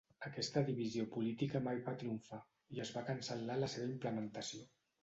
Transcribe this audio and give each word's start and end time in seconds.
Aquesta 0.27 0.63
divisió 0.69 1.05
política 1.17 1.61
mai 1.67 1.83
va 1.91 1.95
triomfar, 2.01 2.41
i 2.79 2.85
es 2.87 2.97
va 2.97 3.07
cancel·lar 3.13 3.63
la 3.63 3.73
seva 3.77 3.93
implementació. 3.97 4.69